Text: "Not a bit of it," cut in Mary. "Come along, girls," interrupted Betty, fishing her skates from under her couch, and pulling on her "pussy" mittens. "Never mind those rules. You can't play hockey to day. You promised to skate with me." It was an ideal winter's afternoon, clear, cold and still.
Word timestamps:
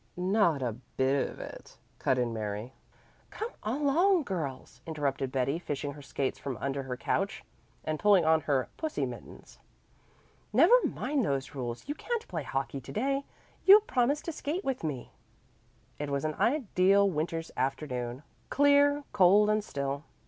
"Not 0.17 0.63
a 0.63 0.77
bit 0.97 1.29
of 1.29 1.39
it," 1.39 1.77
cut 1.99 2.17
in 2.17 2.33
Mary. 2.33 2.73
"Come 3.29 3.51
along, 3.61 4.23
girls," 4.23 4.81
interrupted 4.87 5.31
Betty, 5.31 5.59
fishing 5.59 5.93
her 5.93 6.01
skates 6.01 6.39
from 6.39 6.57
under 6.57 6.81
her 6.81 6.97
couch, 6.97 7.43
and 7.83 7.99
pulling 7.99 8.25
on 8.25 8.41
her 8.41 8.67
"pussy" 8.77 9.05
mittens. 9.05 9.59
"Never 10.51 10.73
mind 10.87 11.23
those 11.23 11.53
rules. 11.53 11.87
You 11.87 11.93
can't 11.93 12.27
play 12.27 12.41
hockey 12.41 12.81
to 12.81 12.91
day. 12.91 13.25
You 13.63 13.81
promised 13.81 14.25
to 14.25 14.31
skate 14.31 14.65
with 14.65 14.83
me." 14.83 15.11
It 15.99 16.09
was 16.09 16.25
an 16.25 16.33
ideal 16.39 17.07
winter's 17.07 17.51
afternoon, 17.55 18.23
clear, 18.49 19.03
cold 19.13 19.51
and 19.51 19.63
still. 19.63 20.03